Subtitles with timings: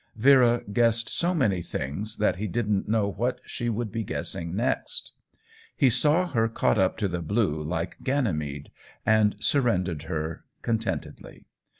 [0.15, 5.11] Vera guessed so many things that he didn't know what she would be guessing next.
[5.75, 8.71] He saw her caught up to the blue like Ganymede,
[9.05, 11.45] and surrendered her contentedly.